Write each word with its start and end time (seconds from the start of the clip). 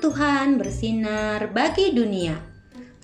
Tuhan 0.00 0.56
bersinar 0.56 1.52
bagi 1.52 1.92
dunia. 1.92 2.38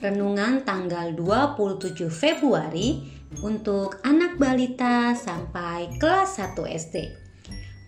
Renungan 0.00 0.64
tanggal 0.64 1.12
27 1.12 2.08
Februari 2.08 3.04
untuk 3.44 4.00
anak 4.00 4.40
balita 4.40 5.12
sampai 5.12 5.92
kelas 6.00 6.40
1 6.40 6.56
SD. 6.56 6.96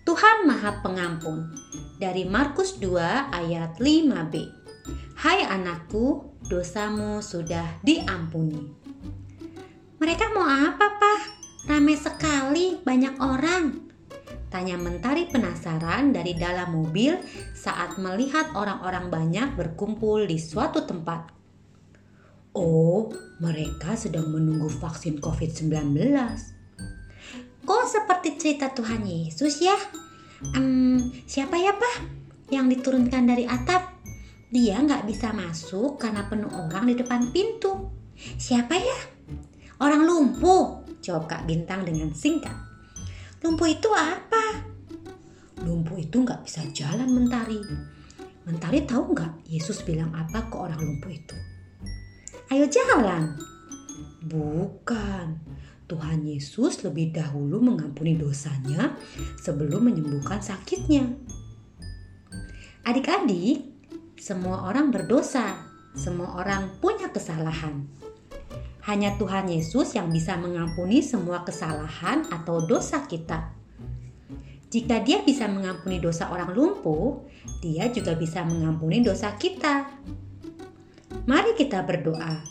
Tuhan 0.05 0.45
Maha 0.45 0.85
Pengampun 0.85 1.49
dari 1.97 2.29
Markus 2.29 2.77
2 2.77 3.33
ayat 3.33 3.81
5b. 3.81 4.33
Hai 5.17 5.45
anakku, 5.49 6.37
dosamu 6.45 7.25
sudah 7.25 7.81
diampuni. 7.81 8.69
Mereka 9.97 10.37
mau 10.37 10.45
apa, 10.45 10.85
Pak? 11.01 11.21
Ramai 11.65 11.97
sekali, 11.97 12.77
banyak 12.81 13.17
orang. 13.17 13.88
Tanya 14.59 14.75
Mentari 14.75 15.23
penasaran 15.23 16.11
dari 16.11 16.35
dalam 16.35 16.75
mobil 16.75 17.15
saat 17.55 17.95
melihat 17.95 18.51
orang-orang 18.59 19.07
banyak 19.07 19.55
berkumpul 19.55 20.27
di 20.27 20.35
suatu 20.35 20.83
tempat. 20.83 21.31
Oh, 22.51 23.07
mereka 23.39 23.95
sedang 23.95 24.27
menunggu 24.27 24.67
vaksin 24.67 25.23
COVID-19. 25.23 26.11
Kok 27.63 27.83
seperti 27.87 28.35
cerita 28.35 28.67
Tuhan 28.75 29.07
Yesus 29.07 29.63
ya? 29.63 29.79
Hmm, 30.51 31.07
siapa 31.23 31.55
ya, 31.55 31.71
Pak? 31.79 31.95
Yang 32.51 32.83
diturunkan 32.83 33.31
dari 33.31 33.47
atap? 33.47 33.95
Dia 34.51 34.83
nggak 34.83 35.07
bisa 35.07 35.31
masuk 35.31 36.03
karena 36.03 36.27
penuh 36.27 36.51
orang 36.51 36.83
di 36.83 36.99
depan 36.99 37.31
pintu. 37.31 37.95
Siapa 38.35 38.75
ya? 38.75 38.99
Orang 39.79 40.03
lumpuh, 40.03 40.83
jawab 40.99 41.31
Kak 41.31 41.47
Bintang 41.47 41.87
dengan 41.87 42.11
singkat. 42.11 42.68
Lumpuh 43.39 43.71
itu 43.71 43.89
apa? 43.95 44.67
Lumpuh 45.63 45.95
itu 45.95 46.19
nggak 46.19 46.43
bisa 46.43 46.63
jalan 46.75 47.07
mentari. 47.07 47.59
Mentari 48.43 48.83
tahu 48.83 49.15
nggak 49.15 49.47
Yesus 49.47 49.83
bilang 49.87 50.11
apa 50.11 50.51
ke 50.51 50.55
orang 50.59 50.79
lumpuh 50.79 51.11
itu? 51.11 51.37
Ayo 52.51 52.67
jalan. 52.67 53.39
Bukan. 54.27 55.39
Tuhan 55.89 56.21
Yesus 56.21 56.85
lebih 56.85 57.15
dahulu 57.15 57.57
mengampuni 57.57 58.13
dosanya 58.13 58.93
sebelum 59.41 59.89
menyembuhkan 59.89 60.37
sakitnya. 60.37 61.09
Adik-adik, 62.85 63.65
semua 64.19 64.69
orang 64.69 64.93
berdosa, 64.93 65.65
semua 65.97 66.37
orang 66.37 66.77
punya 66.77 67.09
kesalahan. 67.09 67.89
Hanya 68.89 69.13
Tuhan 69.21 69.45
Yesus 69.45 69.93
yang 69.93 70.09
bisa 70.09 70.33
mengampuni 70.33 71.05
semua 71.05 71.45
kesalahan 71.45 72.25
atau 72.33 72.65
dosa 72.65 73.05
kita. 73.05 73.53
Jika 74.73 75.05
Dia 75.05 75.21
bisa 75.21 75.45
mengampuni 75.45 76.01
dosa 76.01 76.33
orang 76.33 76.57
lumpuh, 76.57 77.21
Dia 77.61 77.93
juga 77.93 78.17
bisa 78.17 78.41
mengampuni 78.41 79.05
dosa 79.05 79.37
kita. 79.37 79.85
Mari 81.29 81.53
kita 81.53 81.85
berdoa. 81.85 82.41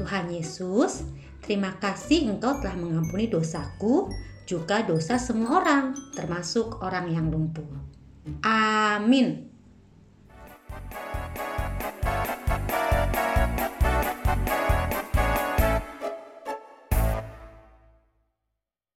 Tuhan 0.00 0.32
Yesus, 0.32 1.04
terima 1.44 1.76
kasih 1.76 2.32
Engkau 2.32 2.56
telah 2.64 2.80
mengampuni 2.80 3.28
dosaku, 3.28 4.08
juga 4.48 4.80
dosa 4.80 5.20
semua 5.20 5.60
orang, 5.60 5.92
termasuk 6.16 6.80
orang 6.80 7.12
yang 7.12 7.28
lumpuh. 7.28 7.68
Amin. 8.40 9.52